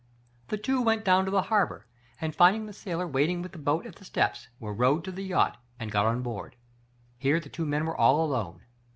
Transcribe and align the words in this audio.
The 0.47 0.57
two 0.57 0.81
went 0.81 1.05
down 1.05 1.25
to 1.25 1.29
the 1.31 1.43
harbor, 1.43 1.85
and 2.19 2.35
find 2.35 2.55
ing 2.55 2.65
the 2.65 2.73
sailor 2.73 3.05
waiting 3.05 3.43
with 3.43 3.51
the 3.51 3.59
boat 3.59 3.85
at 3.85 3.97
the 3.97 4.03
steps, 4.03 4.47
were 4.59 4.73
rowed 4.73 5.03
to 5.03 5.11
the 5.11 5.21
yacht 5.23 5.57
and 5.79 5.91
got 5.91 6.07
on 6.07 6.23
board. 6.23 6.55
Here 7.19 7.39
the 7.39 7.49
two 7.49 7.67
men 7.67 7.85
were 7.85 7.95
all 7.95 8.25
alone. 8.25 8.61